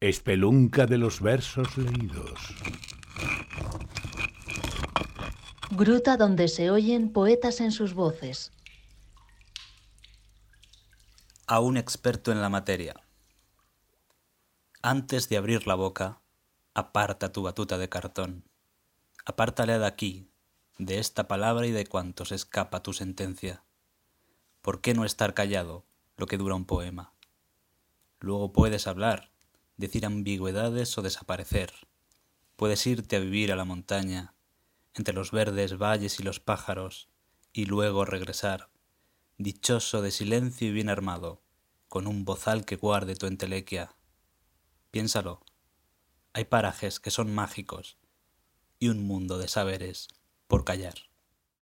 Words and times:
Espelunca 0.00 0.86
de 0.86 0.96
los 0.96 1.20
versos 1.20 1.76
leídos. 1.76 2.54
Gruta 5.72 6.16
donde 6.16 6.46
se 6.46 6.70
oyen 6.70 7.12
poetas 7.12 7.60
en 7.60 7.72
sus 7.72 7.94
voces. 7.94 8.52
A 11.48 11.58
un 11.58 11.76
experto 11.76 12.30
en 12.30 12.40
la 12.40 12.48
materia. 12.48 12.94
Antes 14.82 15.28
de 15.28 15.36
abrir 15.36 15.66
la 15.66 15.74
boca, 15.74 16.20
aparta 16.74 17.32
tu 17.32 17.42
batuta 17.42 17.76
de 17.76 17.88
cartón. 17.88 18.44
Apártale 19.24 19.80
de 19.80 19.86
aquí, 19.86 20.30
de 20.78 21.00
esta 21.00 21.26
palabra 21.26 21.66
y 21.66 21.72
de 21.72 21.88
cuantos 21.88 22.30
escapa 22.30 22.84
tu 22.84 22.92
sentencia. 22.92 23.64
¿Por 24.62 24.80
qué 24.80 24.94
no 24.94 25.04
estar 25.04 25.34
callado 25.34 25.86
lo 26.16 26.26
que 26.26 26.38
dura 26.38 26.54
un 26.54 26.66
poema? 26.66 27.14
Luego 28.20 28.52
puedes 28.52 28.86
hablar, 28.86 29.32
decir 29.78 30.04
ambigüedades 30.04 30.98
o 30.98 31.02
desaparecer. 31.02 31.72
Puedes 32.56 32.86
irte 32.86 33.16
a 33.16 33.20
vivir 33.20 33.52
a 33.52 33.56
la 33.56 33.64
montaña, 33.64 34.34
entre 34.92 35.14
los 35.14 35.30
verdes 35.30 35.78
valles 35.78 36.20
y 36.20 36.22
los 36.22 36.40
pájaros, 36.40 37.08
y 37.52 37.64
luego 37.64 38.04
regresar, 38.04 38.68
dichoso 39.38 40.02
de 40.02 40.10
silencio 40.10 40.68
y 40.68 40.72
bien 40.72 40.90
armado, 40.90 41.40
con 41.88 42.06
un 42.06 42.24
bozal 42.24 42.66
que 42.66 42.76
guarde 42.76 43.14
tu 43.14 43.26
entelequia. 43.26 43.94
Piénsalo, 44.90 45.44
hay 46.32 46.44
parajes 46.44 47.00
que 47.00 47.10
son 47.10 47.34
mágicos 47.34 47.96
y 48.78 48.88
un 48.88 49.06
mundo 49.06 49.38
de 49.38 49.48
saberes 49.48 50.08
por 50.46 50.64
callar. 50.64 51.07